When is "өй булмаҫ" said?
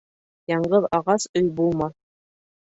1.41-1.95